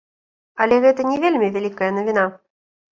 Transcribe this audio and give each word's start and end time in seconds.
Але 0.65 0.79
гэта 0.87 1.07
не 1.11 1.21
вельмі 1.27 1.51
вялікая 1.55 1.91
навіна. 2.01 2.27